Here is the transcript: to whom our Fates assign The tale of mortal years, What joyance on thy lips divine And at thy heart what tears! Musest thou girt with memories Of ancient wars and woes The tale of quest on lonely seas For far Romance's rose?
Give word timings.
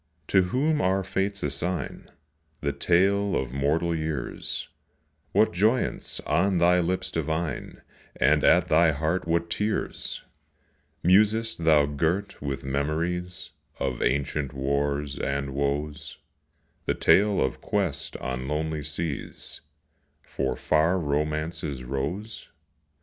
to 0.27 0.41
whom 0.45 0.81
our 0.81 1.03
Fates 1.03 1.43
assign 1.43 2.09
The 2.61 2.73
tale 2.73 3.35
of 3.35 3.53
mortal 3.53 3.93
years, 3.93 4.67
What 5.31 5.53
joyance 5.53 6.19
on 6.25 6.57
thy 6.57 6.79
lips 6.79 7.11
divine 7.11 7.83
And 8.15 8.43
at 8.43 8.67
thy 8.67 8.93
heart 8.93 9.27
what 9.27 9.51
tears! 9.51 10.23
Musest 11.03 11.65
thou 11.65 11.85
girt 11.85 12.41
with 12.41 12.63
memories 12.65 13.51
Of 13.77 14.01
ancient 14.01 14.53
wars 14.53 15.19
and 15.19 15.51
woes 15.53 16.17
The 16.87 16.95
tale 16.95 17.39
of 17.39 17.61
quest 17.61 18.17
on 18.17 18.47
lonely 18.47 18.81
seas 18.81 19.61
For 20.23 20.55
far 20.55 20.97
Romance's 20.97 21.83
rose? 21.83 22.49